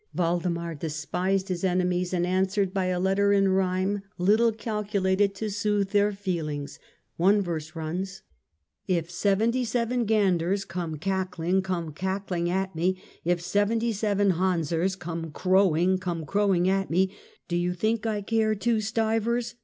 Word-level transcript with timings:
Waldemar 0.15 0.73
despised 0.73 1.49
his 1.49 1.63
enemies 1.63 2.11
and 2.11 2.25
answered 2.25 2.73
by 2.73 2.85
a 2.85 2.99
letter 2.99 3.31
in 3.33 3.49
rhyme 3.49 4.01
little 4.17 4.51
cal 4.51 4.83
culated 4.83 5.35
to 5.35 5.47
sooth 5.51 5.91
their 5.91 6.11
feelings; 6.11 6.79
one 7.17 7.39
verse 7.43 7.75
runs:— 7.75 8.23
If 8.87 9.11
seventy 9.11 9.63
seven 9.63 10.05
ganders 10.05 10.65
Come 10.65 10.97
cackling, 10.97 11.61
come 11.61 11.91
cackling 11.93 12.49
at 12.49 12.75
me; 12.75 12.99
If 13.23 13.41
seventy 13.41 13.91
seven 13.93 14.31
Hansers 14.31 14.97
Come 14.97 15.29
crowing, 15.29 15.99
come 15.99 16.25
crowing 16.25 16.67
at 16.67 16.89
me; 16.89 17.11
Do 17.47 17.55
you 17.55 17.75
think 17.75 18.07
I 18.07 18.23
care 18.23 18.55
two 18.55 18.81
stivers 18.81 19.53